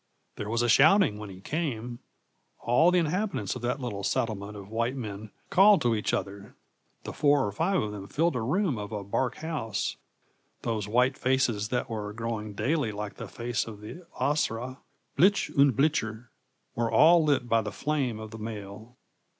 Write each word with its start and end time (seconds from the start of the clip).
There 0.35 0.49
was 0.49 0.63
a 0.63 0.67
shouting 0.67 1.19
when 1.19 1.29
he 1.29 1.41
came. 1.41 1.99
All 2.57 2.89
the 2.89 2.97
inhabitants 2.97 3.55
of 3.55 3.61
that 3.61 3.79
little 3.79 4.01
settlement 4.03 4.57
of 4.57 4.67
white 4.67 4.95
men 4.95 5.29
called 5.51 5.79
to 5.83 5.93
each 5.93 6.11
other; 6.11 6.55
the 7.03 7.13
four 7.13 7.45
or 7.45 7.51
five 7.51 7.79
of 7.79 7.91
them 7.91 8.07
filled 8.07 8.35
a 8.35 8.41
room 8.41 8.79
of 8.79 8.91
a 8.91 9.03
bark 9.03 9.35
house 9.35 9.97
those 10.63 10.87
white 10.87 11.19
faces 11.19 11.69
that 11.69 11.87
were 11.87 12.13
growing 12.13 12.53
daily 12.53 12.91
like 12.91 13.17
the 13.17 13.27
face 13.27 13.67
of 13.67 13.79
the 13.81 14.03
Asra, 14.19 14.79
'bleich 15.19 15.51
und 15.55 15.75
bleicher,' 15.77 16.29
were 16.73 16.91
all 16.91 17.23
lit 17.23 17.47
by 17.47 17.61
the 17.61 17.71
flame 17.71 18.19
of 18.19 18.31
the 18.31 18.39
mail. 18.39 18.97